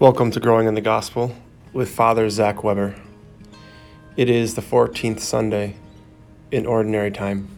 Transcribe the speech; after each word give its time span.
Welcome 0.00 0.30
to 0.30 0.38
Growing 0.38 0.68
in 0.68 0.74
the 0.74 0.80
Gospel 0.80 1.34
with 1.72 1.90
Father 1.90 2.30
Zach 2.30 2.62
Weber. 2.62 2.94
It 4.16 4.30
is 4.30 4.54
the 4.54 4.62
14th 4.62 5.18
Sunday 5.18 5.74
in 6.52 6.66
Ordinary 6.66 7.10
Time. 7.10 7.48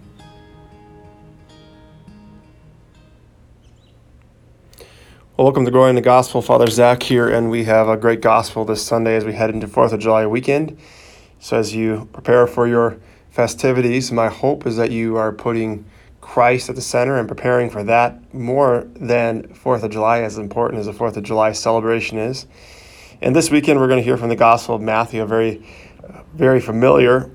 Well, 5.36 5.44
welcome 5.44 5.66
to 5.66 5.70
Growing 5.70 5.90
in 5.90 5.94
the 5.96 6.00
Gospel. 6.00 6.40
Father 6.40 6.68
Zach 6.68 7.02
here, 7.02 7.28
and 7.28 7.50
we 7.50 7.64
have 7.64 7.90
a 7.90 7.98
great 7.98 8.22
gospel 8.22 8.64
this 8.64 8.82
Sunday 8.82 9.16
as 9.16 9.26
we 9.26 9.34
head 9.34 9.50
into 9.50 9.68
4th 9.68 9.92
of 9.92 10.00
July 10.00 10.24
weekend. 10.24 10.78
So, 11.40 11.58
as 11.58 11.74
you 11.74 12.08
prepare 12.14 12.46
for 12.46 12.66
your 12.66 12.96
festivities, 13.28 14.10
my 14.10 14.28
hope 14.28 14.66
is 14.66 14.78
that 14.78 14.90
you 14.90 15.18
are 15.18 15.30
putting 15.30 15.84
Christ 16.30 16.68
at 16.68 16.76
the 16.76 16.80
center 16.80 17.18
and 17.18 17.26
preparing 17.26 17.70
for 17.70 17.82
that 17.82 18.32
more 18.32 18.86
than 18.94 19.48
4th 19.48 19.82
of 19.82 19.90
July, 19.90 20.20
as 20.20 20.38
important 20.38 20.78
as 20.78 20.86
the 20.86 20.92
4th 20.92 21.16
of 21.16 21.24
July 21.24 21.50
celebration 21.50 22.18
is. 22.18 22.46
And 23.20 23.34
this 23.34 23.50
weekend, 23.50 23.80
we're 23.80 23.88
going 23.88 23.98
to 23.98 24.04
hear 24.04 24.16
from 24.16 24.28
the 24.28 24.36
Gospel 24.36 24.76
of 24.76 24.80
Matthew, 24.80 25.22
a 25.22 25.26
very, 25.26 25.66
very 26.32 26.60
familiar 26.60 27.32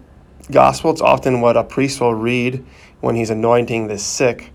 gospel. 0.50 0.92
It's 0.92 1.02
often 1.02 1.42
what 1.42 1.58
a 1.58 1.64
priest 1.66 2.00
will 2.00 2.16
read 2.16 2.66
when 3.02 3.16
he's 3.16 3.30
anointing 3.30 3.88
the 3.88 3.98
sick. 3.98 4.54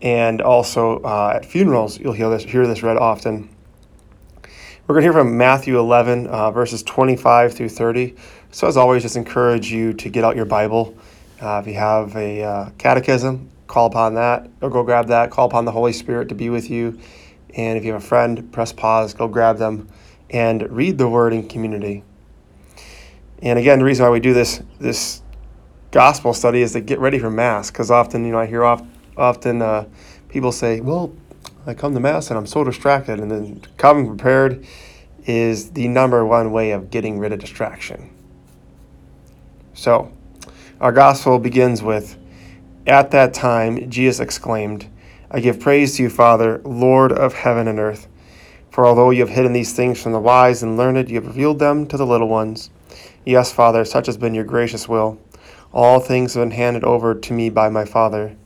And 0.00 0.42
also 0.42 0.98
uh, 0.98 1.34
at 1.36 1.46
funerals, 1.46 2.00
you'll 2.00 2.14
hear 2.14 2.30
this, 2.30 2.42
hear 2.42 2.66
this 2.66 2.82
read 2.82 2.96
often. 2.96 3.48
We're 4.88 4.96
going 4.96 5.02
to 5.02 5.06
hear 5.06 5.12
from 5.12 5.38
Matthew 5.38 5.78
11, 5.78 6.26
uh, 6.26 6.50
verses 6.50 6.82
25 6.82 7.54
through 7.54 7.68
30. 7.68 8.16
So, 8.50 8.66
as 8.66 8.76
always, 8.76 9.02
just 9.02 9.14
encourage 9.14 9.70
you 9.70 9.92
to 9.92 10.08
get 10.08 10.24
out 10.24 10.34
your 10.34 10.46
Bible. 10.46 10.96
Uh, 11.40 11.60
if 11.60 11.68
you 11.68 11.74
have 11.74 12.16
a 12.16 12.42
uh, 12.42 12.70
catechism, 12.78 13.51
call 13.72 13.86
upon 13.86 14.14
that 14.14 14.50
or 14.60 14.68
go 14.68 14.82
grab 14.82 15.08
that. 15.08 15.30
Call 15.30 15.46
upon 15.46 15.64
the 15.64 15.72
Holy 15.72 15.94
Spirit 15.94 16.28
to 16.28 16.34
be 16.34 16.50
with 16.50 16.68
you. 16.68 16.98
And 17.54 17.78
if 17.78 17.84
you 17.84 17.94
have 17.94 18.02
a 18.02 18.06
friend, 18.06 18.52
press 18.52 18.70
pause, 18.70 19.14
go 19.14 19.26
grab 19.28 19.56
them, 19.56 19.88
and 20.28 20.70
read 20.70 20.98
the 20.98 21.08
word 21.08 21.32
in 21.32 21.48
community. 21.48 22.04
And 23.40 23.58
again, 23.58 23.78
the 23.78 23.84
reason 23.86 24.04
why 24.04 24.10
we 24.10 24.20
do 24.20 24.34
this 24.34 24.62
this 24.78 25.22
gospel 25.90 26.34
study 26.34 26.60
is 26.60 26.72
to 26.72 26.80
get 26.80 26.98
ready 26.98 27.18
for 27.18 27.30
Mass, 27.30 27.70
because 27.70 27.90
often, 27.90 28.24
you 28.24 28.32
know, 28.32 28.38
I 28.38 28.46
hear 28.46 28.62
oft, 28.62 28.84
often 29.16 29.62
uh, 29.62 29.86
people 30.28 30.52
say, 30.52 30.80
"Well, 30.80 31.12
I 31.66 31.74
come 31.74 31.94
to 31.94 32.00
Mass 32.00 32.28
and 32.28 32.38
I'm 32.38 32.46
so 32.46 32.64
distracted," 32.64 33.20
and 33.20 33.30
then 33.30 33.62
coming 33.78 34.06
prepared 34.06 34.66
is 35.24 35.70
the 35.70 35.88
number 35.88 36.24
one 36.26 36.52
way 36.52 36.72
of 36.72 36.90
getting 36.90 37.18
rid 37.18 37.32
of 37.32 37.40
distraction. 37.40 38.10
So, 39.74 40.12
our 40.80 40.92
gospel 40.92 41.38
begins 41.38 41.82
with 41.82 42.16
at 42.86 43.10
that 43.12 43.32
time, 43.32 43.90
Jesus 43.90 44.20
exclaimed, 44.20 44.88
I 45.30 45.40
give 45.40 45.60
praise 45.60 45.96
to 45.96 46.02
you, 46.02 46.10
Father, 46.10 46.60
Lord 46.64 47.12
of 47.12 47.34
heaven 47.34 47.68
and 47.68 47.78
earth. 47.78 48.08
For 48.70 48.86
although 48.86 49.10
you 49.10 49.20
have 49.20 49.30
hidden 49.30 49.52
these 49.52 49.72
things 49.72 50.02
from 50.02 50.12
the 50.12 50.18
wise 50.18 50.62
and 50.62 50.76
learned, 50.76 51.08
you 51.08 51.16
have 51.16 51.26
revealed 51.26 51.58
them 51.58 51.86
to 51.86 51.96
the 51.96 52.06
little 52.06 52.28
ones. 52.28 52.70
Yes, 53.24 53.52
Father, 53.52 53.84
such 53.84 54.06
has 54.06 54.16
been 54.16 54.34
your 54.34 54.44
gracious 54.44 54.88
will. 54.88 55.20
All 55.72 56.00
things 56.00 56.34
have 56.34 56.42
been 56.42 56.50
handed 56.50 56.82
over 56.82 57.14
to 57.14 57.32
me 57.32 57.50
by 57.50 57.68
my 57.68 57.84
Father. 57.84 58.36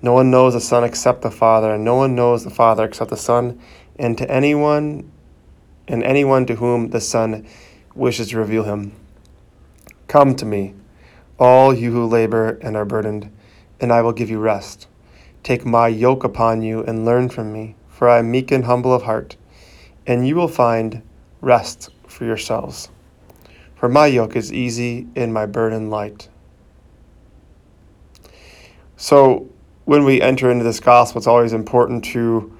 No 0.00 0.12
one 0.12 0.30
knows 0.30 0.54
the 0.54 0.60
Son 0.60 0.82
except 0.82 1.22
the 1.22 1.30
Father, 1.30 1.74
and 1.74 1.84
no 1.84 1.94
one 1.94 2.14
knows 2.14 2.42
the 2.42 2.50
Father 2.50 2.84
except 2.84 3.10
the 3.10 3.16
Son, 3.16 3.60
and 3.98 4.16
to 4.18 4.30
anyone 4.30 5.10
and 5.86 6.02
anyone 6.02 6.46
to 6.46 6.56
whom 6.56 6.90
the 6.90 7.00
Son 7.00 7.46
wishes 7.94 8.30
to 8.30 8.38
reveal 8.38 8.64
him. 8.64 8.92
Come 10.08 10.34
to 10.36 10.46
me, 10.46 10.74
all 11.38 11.74
you 11.74 11.92
who 11.92 12.06
labor 12.06 12.58
and 12.62 12.76
are 12.76 12.84
burdened 12.84 13.30
and 13.80 13.92
I 13.92 14.02
will 14.02 14.12
give 14.12 14.30
you 14.30 14.38
rest. 14.38 14.86
Take 15.42 15.66
my 15.66 15.88
yoke 15.88 16.24
upon 16.24 16.62
you 16.62 16.82
and 16.84 17.04
learn 17.04 17.28
from 17.28 17.52
me, 17.52 17.76
for 17.88 18.08
I 18.08 18.18
am 18.18 18.30
meek 18.30 18.50
and 18.50 18.64
humble 18.64 18.92
of 18.92 19.02
heart, 19.02 19.36
and 20.06 20.26
you 20.26 20.36
will 20.36 20.48
find 20.48 21.02
rest 21.40 21.90
for 22.06 22.24
yourselves. 22.24 22.90
For 23.74 23.88
my 23.88 24.06
yoke 24.06 24.36
is 24.36 24.52
easy 24.52 25.06
and 25.14 25.34
my 25.34 25.46
burden 25.46 25.90
light. 25.90 26.28
So, 28.96 29.50
when 29.84 30.04
we 30.04 30.22
enter 30.22 30.50
into 30.50 30.64
this 30.64 30.80
gospel, 30.80 31.18
it's 31.18 31.26
always 31.26 31.52
important 31.52 32.04
to 32.06 32.56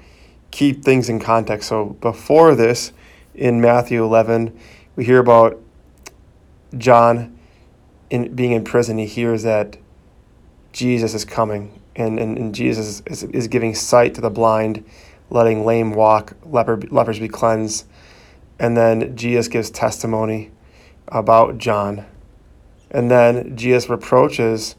keep 0.51 0.85
things 0.85 1.09
in 1.09 1.21
context. 1.21 1.69
So, 1.69 1.97
before 2.01 2.55
this, 2.55 2.93
in 3.35 3.61
Matthew 3.61 4.05
11, 4.05 4.57
we 4.97 5.05
hear 5.05 5.19
about 5.19 5.61
John 6.77 7.39
in, 8.11 8.35
being 8.35 8.53
in 8.53 8.65
prison. 8.65 8.99
He 8.99 9.07
hears 9.07 9.43
that 9.43 9.77
Jesus 10.75 11.15
is 11.15 11.25
coming, 11.25 11.81
and, 11.95 12.19
and, 12.19 12.37
and 12.37 12.55
Jesus 12.55 13.01
is, 13.07 13.23
is 13.23 13.47
giving 13.47 13.77
sight 13.77 14.13
to 14.17 14.21
the 14.21 14.29
blind, 14.29 14.85
letting 15.31 15.65
lame 15.65 15.93
walk, 15.93 16.37
leper, 16.45 16.81
lepers 16.91 17.21
be 17.21 17.29
cleansed. 17.29 17.87
And 18.59 18.77
then 18.77 19.17
Jesus 19.17 19.47
gives 19.47 19.71
testimony 19.71 20.51
about 21.07 21.59
John. 21.59 22.05
And 22.91 23.09
then 23.09 23.57
Jesus 23.57 23.89
reproaches 23.89 24.75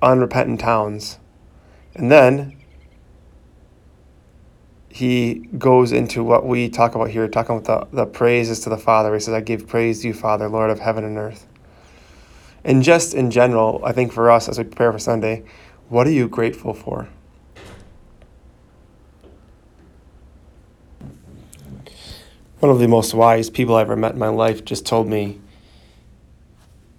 unrepentant 0.00 0.60
towns. 0.60 1.18
And 1.96 2.12
then 2.12 2.56
he 4.88 5.48
goes 5.58 5.90
into 5.90 6.22
what 6.22 6.46
we 6.46 6.68
talk 6.68 6.94
about 6.94 7.10
here, 7.10 7.26
talking 7.26 7.56
about 7.56 7.90
the, 7.90 8.04
the 8.04 8.06
praises 8.06 8.60
to 8.60 8.70
the 8.70 8.78
Father. 8.78 9.12
He 9.12 9.18
says, 9.18 9.34
I 9.34 9.40
give 9.40 9.66
praise 9.66 10.02
to 10.02 10.08
you, 10.08 10.14
Father, 10.14 10.48
Lord 10.48 10.70
of 10.70 10.78
heaven 10.78 11.02
and 11.02 11.18
earth. 11.18 11.48
And 12.64 12.82
just 12.82 13.14
in 13.14 13.30
general, 13.30 13.80
I 13.84 13.92
think 13.92 14.12
for 14.12 14.30
us 14.30 14.48
as 14.48 14.58
we 14.58 14.64
prepare 14.64 14.92
for 14.92 14.98
Sunday, 14.98 15.44
what 15.88 16.06
are 16.06 16.12
you 16.12 16.28
grateful 16.28 16.74
for? 16.74 17.08
One 22.60 22.70
of 22.70 22.78
the 22.78 22.86
most 22.86 23.12
wise 23.12 23.50
people 23.50 23.74
I 23.74 23.80
ever 23.80 23.96
met 23.96 24.12
in 24.12 24.18
my 24.18 24.28
life 24.28 24.64
just 24.64 24.86
told 24.86 25.08
me 25.08 25.40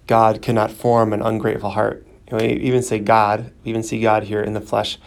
God 0.07 0.41
cannot 0.41 0.71
form 0.71 1.13
an 1.13 1.21
ungrateful 1.21 1.69
heart. 1.69 2.05
You 2.27 2.37
know, 2.37 2.43
we 2.43 2.53
even 2.53 2.83
say 2.83 2.99
God, 2.99 3.53
we 3.63 3.69
even 3.69 3.83
see 3.83 4.01
God 4.01 4.23
here 4.23 4.41
in 4.41 4.53
the 4.53 4.61
flesh, 4.61 4.97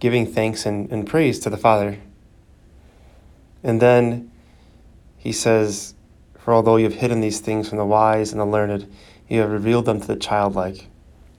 giving 0.00 0.26
thanks 0.26 0.66
and, 0.66 0.90
and 0.90 1.06
praise 1.06 1.38
to 1.40 1.50
the 1.50 1.56
Father. 1.56 1.98
And 3.62 3.80
then 3.80 4.32
he 5.16 5.30
says, 5.30 5.94
For 6.38 6.54
although 6.54 6.76
you 6.76 6.84
have 6.84 6.94
hidden 6.94 7.20
these 7.20 7.38
things 7.38 7.68
from 7.68 7.78
the 7.78 7.84
wise 7.84 8.32
and 8.32 8.40
the 8.40 8.44
learned, 8.46 8.92
you 9.30 9.40
have 9.40 9.50
revealed 9.50 9.86
them 9.86 10.00
to 10.00 10.06
the 10.06 10.16
childlike. 10.16 10.88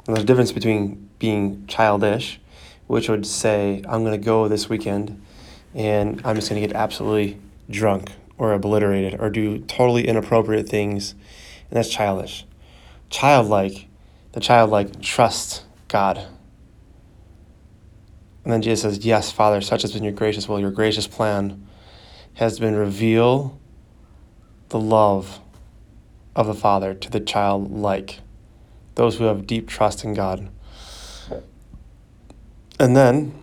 And 0.07 0.15
there's 0.15 0.23
a 0.23 0.25
difference 0.25 0.51
between 0.51 1.09
being 1.19 1.67
childish, 1.67 2.39
which 2.87 3.09
would 3.09 3.27
say, 3.27 3.83
I'm 3.87 4.03
going 4.03 4.19
to 4.19 4.25
go 4.25 4.47
this 4.47 4.69
weekend 4.69 5.21
and 5.75 6.21
I'm 6.25 6.35
just 6.35 6.49
going 6.49 6.61
to 6.61 6.67
get 6.67 6.75
absolutely 6.75 7.39
drunk 7.69 8.11
or 8.37 8.53
obliterated 8.53 9.19
or 9.19 9.29
do 9.29 9.59
totally 9.59 10.07
inappropriate 10.07 10.67
things, 10.67 11.11
and 11.11 11.77
that's 11.77 11.89
childish. 11.89 12.45
Childlike, 13.09 13.87
the 14.31 14.39
childlike 14.39 15.01
trusts 15.01 15.63
God. 15.87 16.17
And 18.43 18.51
then 18.51 18.61
Jesus 18.61 18.81
says, 18.81 19.05
Yes, 19.05 19.31
Father, 19.31 19.61
such 19.61 19.83
has 19.83 19.93
been 19.93 20.03
your 20.03 20.13
gracious 20.13 20.49
will, 20.49 20.59
your 20.59 20.71
gracious 20.71 21.07
plan 21.07 21.67
has 22.35 22.59
been 22.59 22.75
reveal 22.75 23.59
the 24.69 24.79
love 24.79 25.39
of 26.35 26.47
the 26.47 26.53
Father 26.53 26.93
to 26.93 27.09
the 27.09 27.19
child 27.19 27.71
like 27.71 28.19
those 28.95 29.17
who 29.17 29.25
have 29.25 29.47
deep 29.47 29.67
trust 29.67 30.03
in 30.03 30.13
God. 30.13 30.49
And 32.79 32.95
then 32.95 33.33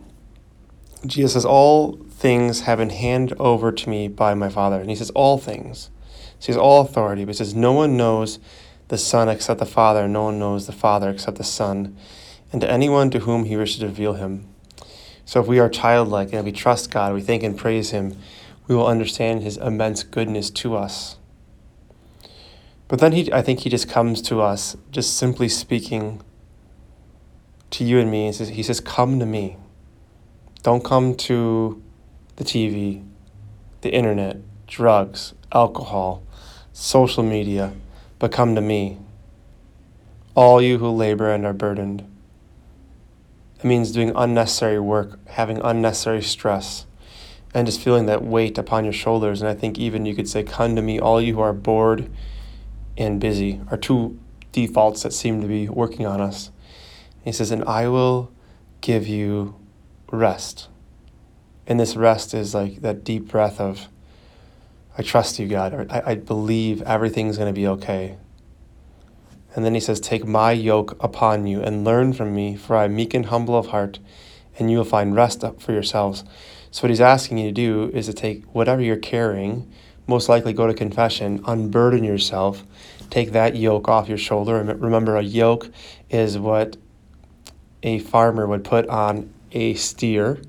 Jesus 1.07 1.35
says, 1.35 1.45
All 1.45 1.93
things 2.11 2.63
have 2.63 2.79
been 2.79 2.91
handed 2.91 3.39
over 3.39 3.71
to 3.71 3.89
me 3.89 4.09
by 4.09 4.35
my 4.35 4.49
Father. 4.49 4.81
And 4.81 4.91
he 4.91 4.97
says, 4.97 5.11
All 5.11 5.39
things. 5.39 5.91
So 6.39 6.47
he 6.47 6.53
has 6.53 6.59
all 6.59 6.83
authority, 6.83 7.25
but 7.25 7.35
he 7.35 7.39
says, 7.39 7.55
No 7.55 7.73
one 7.73 7.97
knows 7.97 8.39
the 8.89 8.99
Son 8.99 9.29
except 9.29 9.61
the 9.61 9.67
Father, 9.67 10.05
and 10.05 10.13
no 10.13 10.25
one 10.25 10.39
knows 10.39 10.67
the 10.67 10.73
Father 10.73 11.11
except 11.11 11.37
the 11.37 11.45
Son, 11.45 11.97
and 12.53 12.61
to 12.61 12.71
anyone 12.71 13.11
to 13.11 13.21
whom 13.21 13.45
he 13.45 13.57
wishes 13.57 13.81
to 13.81 13.87
reveal 13.87 14.15
him. 14.15 14.49
So 15.25 15.41
if 15.41 15.47
we 15.47 15.59
are 15.59 15.69
childlike 15.69 16.33
and 16.33 16.45
we 16.45 16.53
trust 16.53 16.91
God, 16.91 17.13
we 17.13 17.21
thank 17.21 17.43
and 17.43 17.57
praise 17.57 17.91
him, 17.91 18.17
we 18.67 18.75
will 18.75 18.87
understand 18.87 19.43
his 19.43 19.59
immense 19.59 20.03
goodness 20.03 20.49
to 20.51 20.75
us. 20.75 21.18
But 22.89 23.01
then 23.01 23.13
he, 23.13 23.31
I 23.33 23.43
think 23.43 23.61
he 23.61 23.71
just 23.71 23.89
comes 23.89 24.23
to 24.23 24.41
us, 24.41 24.77
just 24.91 25.17
simply 25.17 25.49
speaking 25.49 26.23
to 27.71 27.85
you 27.85 27.99
and 27.99 28.11
me. 28.11 28.27
He 28.27 28.33
says, 28.33 28.49
he 28.49 28.63
says, 28.63 28.81
Come 28.81 29.21
to 29.21 29.27
me. 29.27 29.59
Don't 30.63 30.83
come 30.83 31.15
to 31.15 31.83
the 32.37 32.45
TV, 32.45 33.05
the 33.83 33.91
internet, 33.91 34.39
drugs, 34.67 35.35
alcohol, 35.53 36.23
social 36.73 37.23
media, 37.23 37.75
but 38.19 38.33
come 38.33 38.55
to 38.55 38.61
me. 38.61 38.99
All 40.35 40.63
you 40.63 40.79
who 40.79 40.89
labor 40.89 41.31
and 41.31 41.45
are 41.45 41.53
burdened. 41.53 42.05
It 43.59 43.65
means 43.65 43.93
doing 43.93 44.13
unnecessary 44.15 44.79
work, 44.79 45.19
having 45.27 45.61
unnecessary 45.61 46.23
stress, 46.23 46.87
and 47.53 47.67
just 47.67 47.81
feeling 47.81 48.07
that 48.07 48.23
weight 48.23 48.57
upon 48.57 48.85
your 48.85 48.93
shoulders. 48.93 49.43
And 49.43 49.49
I 49.49 49.55
think 49.55 49.79
even 49.79 50.07
you 50.07 50.15
could 50.15 50.29
say, 50.29 50.43
Come 50.43 50.75
to 50.77 50.83
me, 50.83 50.99
all 50.99 51.21
you 51.21 51.35
who 51.35 51.41
are 51.41 51.53
bored 51.53 52.09
and 52.99 53.21
busy 53.21 53.61
are 53.71 53.77
two 53.77 54.19
defaults 54.53 55.03
that 55.05 55.13
seem 55.13 55.41
to 55.41 55.47
be 55.47 55.69
working 55.69 56.05
on 56.05 56.21
us. 56.21 56.51
He 57.23 57.33
says, 57.33 57.51
And 57.51 57.65
I 57.65 57.89
will 57.89 58.33
give 58.81 59.07
you 59.07 59.55
rest. 60.11 60.69
And 61.67 61.79
this 61.79 61.97
rest 61.97 62.35
is 62.35 62.55
like 62.55 62.83
that 62.83 63.05
deep 63.05 63.29
breath 63.29 63.61
of, 63.61 63.89
I 64.97 65.03
trust 65.03 65.39
you, 65.39 65.47
God, 65.47 65.73
or 65.73 65.87
I, 65.91 66.03
I 66.13 66.15
believe 66.17 66.83
everything's 66.83 67.37
going 67.37 67.53
to 67.53 67.59
be 67.59 67.67
okay. 67.69 68.17
And 69.55 69.65
then 69.65 69.75
he 69.75 69.81
says, 69.81 70.01
Take 70.01 70.27
my 70.27 70.53
yoke 70.53 70.97
upon 71.03 71.47
you 71.47 71.61
and 71.61 71.85
learn 71.85 72.13
from 72.13 72.35
me, 72.35 72.57
for 72.57 72.77
I 72.77 72.85
am 72.85 72.97
meek 72.97 73.15
and 73.15 73.27
humble 73.27 73.57
of 73.57 73.69
heart, 73.69 73.99
and 74.59 74.71
you 74.71 74.79
will 74.79 74.85
find 74.85 75.15
rest 75.15 75.45
up 75.45 75.61
for 75.61 75.73
yourselves. 75.73 76.25
So, 76.71 76.83
what 76.83 76.91
he's 76.91 77.01
asking 77.01 77.39
you 77.39 77.49
to 77.49 77.53
do 77.53 77.91
is 77.95 78.07
to 78.07 78.13
take 78.13 78.45
whatever 78.55 78.83
you're 78.83 78.97
carrying, 78.97 79.71
most 80.09 80.29
likely 80.29 80.53
go 80.53 80.67
to 80.67 80.75
confession, 80.75 81.43
unburden 81.47 82.03
yourself, 82.03 82.65
take 83.11 83.33
that 83.33 83.55
yoke 83.55 83.89
off 83.89 84.09
your 84.09 84.19
shoulder. 84.19 84.59
And 84.59 84.83
remember, 84.83 85.17
a 85.17 85.23
yoke 85.23 85.71
is 86.11 86.39
what 86.39 86.77
a 87.83 88.01
farmer 88.01 88.47
would 88.47 88.65
put 88.65 88.89
on 88.89 89.33
a 89.53 89.75
steer, 89.75 90.43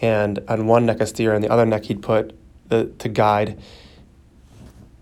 and 0.00 0.38
on 0.48 0.66
one 0.66 0.86
neck 0.86 1.00
a 1.00 1.06
steer, 1.06 1.34
and 1.34 1.44
the 1.44 1.50
other 1.50 1.66
neck 1.66 1.84
he'd 1.84 2.02
put 2.02 2.36
the 2.68 2.86
to 2.98 3.08
guide 3.08 3.60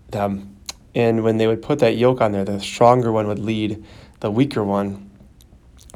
them. 0.09 0.57
And 0.95 1.23
when 1.23 1.37
they 1.37 1.47
would 1.47 1.61
put 1.61 1.79
that 1.79 1.97
yoke 1.97 2.21
on 2.21 2.31
there, 2.31 2.45
the 2.45 2.59
stronger 2.59 3.11
one 3.11 3.27
would 3.27 3.39
lead 3.39 3.83
the 4.19 4.29
weaker 4.29 4.63
one. 4.63 5.09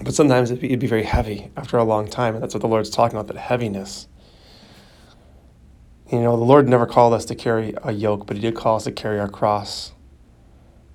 But 0.01 0.13
sometimes 0.13 0.51
it'd 0.51 0.61
be, 0.61 0.67
it'd 0.67 0.79
be 0.79 0.87
very 0.87 1.03
heavy 1.03 1.51
after 1.55 1.77
a 1.77 1.83
long 1.83 2.07
time, 2.07 2.35
and 2.35 2.43
that's 2.43 2.53
what 2.53 2.61
the 2.61 2.67
Lord's 2.67 2.89
talking 2.89 3.17
about 3.17 3.27
that 3.33 3.39
heaviness. 3.39 4.07
You 6.11 6.21
know, 6.21 6.37
the 6.37 6.45
Lord 6.45 6.69
never 6.69 6.85
called 6.85 7.13
us 7.13 7.25
to 7.25 7.35
carry 7.35 7.73
a 7.83 7.91
yoke, 7.91 8.27
but 8.27 8.37
He 8.37 8.41
did 8.41 8.55
call 8.55 8.77
us 8.77 8.85
to 8.85 8.93
carry 8.93 9.19
our 9.19 9.27
cross. 9.27 9.91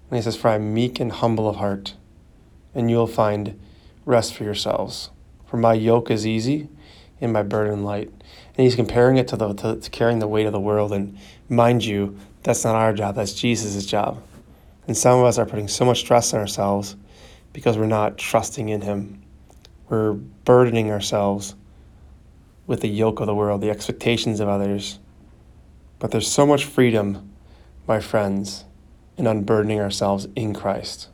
And 0.08 0.16
He 0.16 0.22
says, 0.22 0.36
For 0.36 0.48
I 0.48 0.54
am 0.54 0.72
meek 0.72 0.98
and 1.00 1.12
humble 1.12 1.48
of 1.48 1.56
heart, 1.56 1.94
and 2.74 2.90
you 2.90 2.96
will 2.96 3.06
find 3.06 3.60
rest 4.06 4.34
for 4.34 4.44
yourselves. 4.44 5.10
For 5.46 5.58
my 5.58 5.74
yoke 5.74 6.10
is 6.10 6.26
easy 6.26 6.70
and 7.20 7.30
my 7.30 7.42
burden 7.42 7.84
light. 7.84 8.08
And 8.08 8.64
He's 8.64 8.74
comparing 8.74 9.18
it 9.18 9.28
to, 9.28 9.36
the, 9.36 9.52
to, 9.52 9.76
to 9.76 9.90
carrying 9.90 10.18
the 10.18 10.26
weight 10.26 10.46
of 10.46 10.52
the 10.52 10.60
world. 10.60 10.92
And 10.92 11.18
mind 11.46 11.84
you, 11.84 12.16
that's 12.42 12.64
not 12.64 12.74
our 12.74 12.94
job, 12.94 13.14
that's 13.14 13.34
Jesus' 13.34 13.84
job. 13.84 14.22
And 14.86 14.96
some 14.96 15.18
of 15.18 15.26
us 15.26 15.36
are 15.36 15.44
putting 15.44 15.68
so 15.68 15.84
much 15.84 16.00
stress 16.00 16.32
on 16.32 16.40
ourselves 16.40 16.96
because 17.52 17.76
we're 17.76 17.84
not 17.84 18.16
trusting 18.16 18.70
in 18.70 18.80
Him. 18.80 19.22
We're 19.90 20.14
burdening 20.14 20.90
ourselves 20.90 21.54
with 22.66 22.80
the 22.80 22.88
yoke 22.88 23.20
of 23.20 23.26
the 23.26 23.34
world, 23.34 23.60
the 23.60 23.68
expectations 23.68 24.40
of 24.40 24.48
others. 24.48 24.98
But 26.02 26.10
there's 26.10 26.26
so 26.26 26.44
much 26.44 26.64
freedom, 26.64 27.30
my 27.86 28.00
friends, 28.00 28.64
in 29.16 29.28
unburdening 29.28 29.78
ourselves 29.78 30.26
in 30.34 30.52
Christ. 30.52 31.06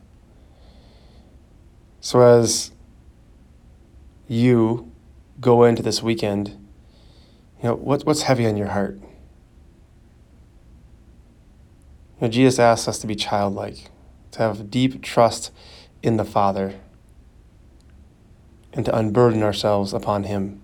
So 2.01 2.21
as 2.21 2.71
you 4.27 4.91
go 5.39 5.63
into 5.63 5.83
this 5.83 6.01
weekend, 6.01 6.49
you 7.61 7.65
know, 7.65 7.75
what, 7.75 8.03
what's 8.07 8.23
heavy 8.23 8.47
on 8.47 8.57
your 8.57 8.69
heart? 8.69 8.95
You 12.15 12.21
know, 12.21 12.27
Jesus 12.27 12.57
asks 12.57 12.87
us 12.87 12.97
to 12.97 13.05
be 13.05 13.13
childlike, 13.13 13.91
to 14.31 14.39
have 14.39 14.71
deep 14.71 15.03
trust 15.03 15.51
in 16.01 16.17
the 16.17 16.25
Father, 16.25 16.79
and 18.73 18.85
to 18.85 18.97
unburden 18.97 19.43
ourselves 19.43 19.93
upon 19.93 20.23
Him. 20.23 20.63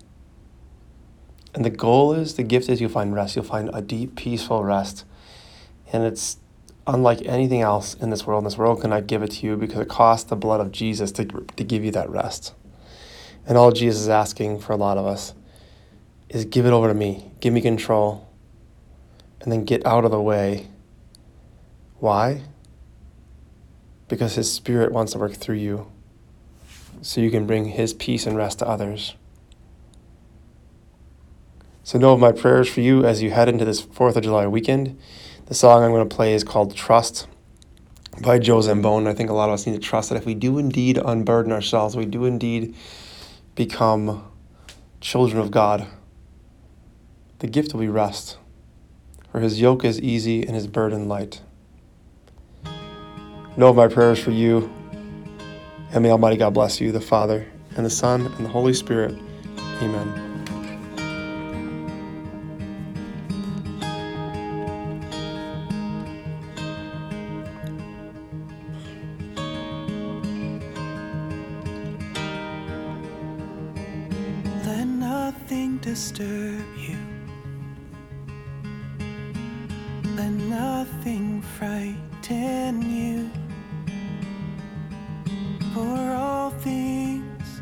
And 1.56 1.64
the 1.64 1.70
goal 1.70 2.14
is, 2.14 2.36
the 2.36 2.44
gift 2.44 2.68
is 2.68 2.82
you'll 2.82 2.90
find 2.90 3.16
rest. 3.16 3.38
You'll 3.38 3.46
find 3.46 3.70
a 3.74 3.82
deep, 3.82 4.18
peaceful 4.18 4.64
rest. 4.64 5.06
And 5.94 6.04
it's 6.04 6.38
unlike 6.86 7.22
anything 7.26 7.62
else 7.62 7.94
in 7.94 8.10
this 8.10 8.28
world. 8.28 8.44
And 8.44 8.52
this 8.52 8.58
world 8.58 8.82
cannot 8.82 9.08
give 9.08 9.24
it 9.24 9.32
to 9.32 9.48
you 9.48 9.56
because 9.56 9.80
it 9.80 9.88
costs 9.88 10.30
the 10.30 10.36
blood 10.36 10.60
of 10.60 10.74
Jesus 10.74 11.14
to, 11.14 11.24
to 11.26 11.64
give 11.64 11.86
you 11.86 11.92
that 11.92 12.10
rest. 12.10 12.54
And 13.48 13.58
all 13.58 13.72
Jesus 13.72 14.02
is 14.02 14.10
asking 14.10 14.60
for 14.60 14.74
a 14.74 14.76
lot 14.76 14.98
of 14.98 15.06
us 15.06 15.34
is 16.28 16.44
give 16.44 16.66
it 16.66 16.72
over 16.72 16.90
to 16.90 16.94
me. 16.94 17.32
Give 17.40 17.54
me 17.54 17.62
control. 17.62 18.28
And 19.40 19.50
then 19.50 19.64
get 19.64 19.86
out 19.86 20.04
of 20.04 20.12
the 20.12 20.22
way. 20.22 20.68
Why? 22.00 22.42
Because 24.10 24.36
his 24.36 24.52
spirit 24.52 24.92
wants 24.92 25.14
to 25.14 25.20
work 25.20 25.34
through 25.34 25.56
you 25.56 25.90
so 27.02 27.22
you 27.22 27.32
can 27.32 27.48
bring 27.48 27.66
his 27.66 27.94
peace 27.94 28.26
and 28.26 28.36
rest 28.36 28.60
to 28.60 28.68
others. 28.68 29.16
So, 31.86 32.00
know 32.00 32.14
of 32.14 32.20
my 32.20 32.32
prayers 32.32 32.68
for 32.68 32.82
you 32.82 33.06
as 33.06 33.22
you 33.22 33.30
head 33.30 33.48
into 33.48 33.64
this 33.64 33.80
4th 33.80 34.16
of 34.16 34.24
July 34.24 34.48
weekend. 34.48 35.00
The 35.46 35.54
song 35.54 35.84
I'm 35.84 35.92
going 35.92 36.10
to 36.10 36.16
play 36.16 36.34
is 36.34 36.44
called 36.44 36.76
Trust 36.76 37.28
by 38.24 38.40
Joe 38.40 38.58
Zambone. 38.58 39.08
I 39.08 39.14
think 39.14 39.30
a 39.30 39.34
lot 39.34 39.50
of 39.50 39.54
us 39.54 39.68
need 39.68 39.74
to 39.74 39.80
trust 39.80 40.10
that 40.10 40.16
if 40.16 40.26
we 40.26 40.34
do 40.34 40.58
indeed 40.58 40.98
unburden 40.98 41.52
ourselves, 41.52 41.96
we 41.96 42.08
do 42.08 42.26
indeed 42.26 42.74
become 43.54 44.26
children 45.00 45.40
of 45.40 45.52
God, 45.52 45.86
the 47.38 47.46
gift 47.46 47.72
will 47.72 47.82
be 47.82 47.88
rest. 47.88 48.40
For 49.32 49.40
his 49.40 49.62
yoke 49.62 49.86
is 49.86 50.02
easy 50.02 50.42
and 50.42 50.56
his 50.56 50.66
burden 50.66 51.08
light. 51.08 51.44
Know 53.58 53.68
of 53.68 53.76
my 53.76 53.90
prayers 53.90 54.18
for 54.18 54.32
you, 54.32 54.74
and 55.92 56.02
may 56.02 56.10
Almighty 56.10 56.38
God 56.38 56.56
bless 56.56 56.82
you, 56.82 56.92
the 56.92 57.00
Father, 57.00 57.46
and 57.78 57.86
the 57.86 57.92
Son, 57.92 58.26
and 58.26 58.44
the 58.44 58.50
Holy 58.50 58.74
Spirit. 58.74 59.16
Amen. 59.84 60.25
Disturb 75.86 76.66
you. 76.76 76.98
Let 80.16 80.32
nothing 80.32 81.42
frighten 81.58 82.82
you. 82.82 83.30
For 85.74 86.14
all 86.16 86.50
things 86.50 87.62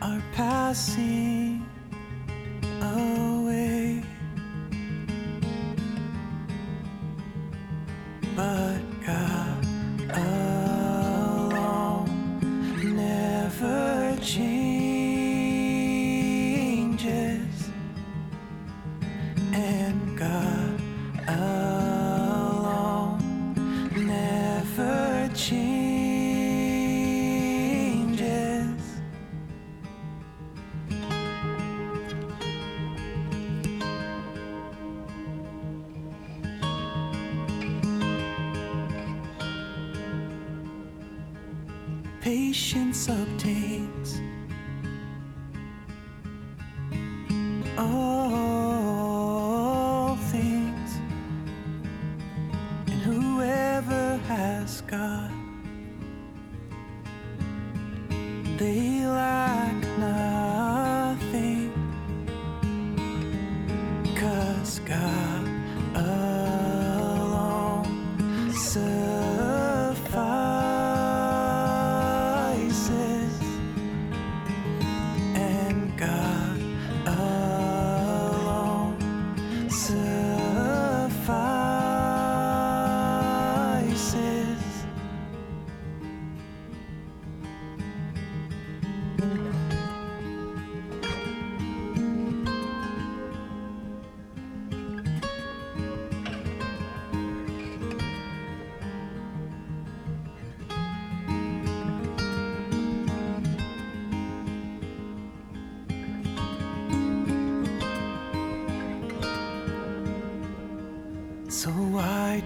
are 0.00 0.22
passing 0.32 1.57
patience 42.48 43.08
obtains. 43.08 44.20
All 47.76 48.96
things, 50.32 50.90
and 52.86 53.00
whoever 53.08 54.16
has 54.28 54.80
God, 54.82 55.30
they 58.56 59.04
lack 59.04 59.76
nothing, 59.98 61.70
cause 64.16 64.80
God. 64.86 65.44
Alone 65.94 67.86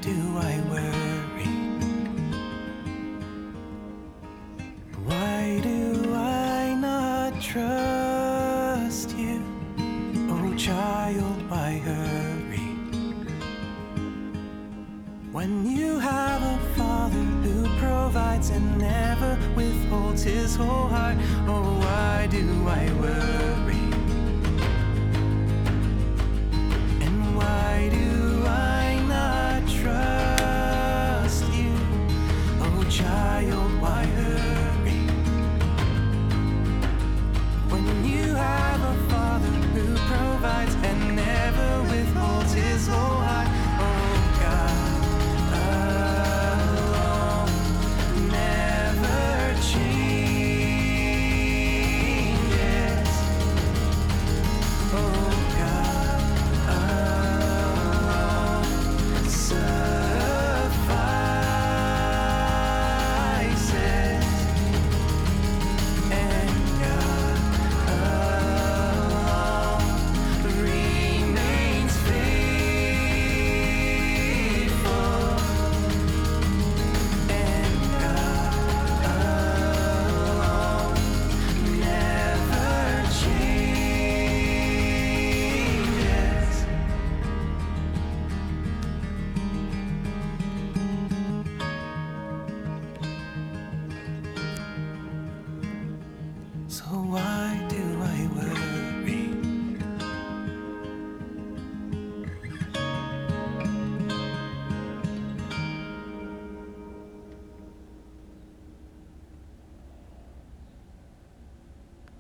do 0.03 0.37
I 0.37 0.59
worry? 0.69 1.02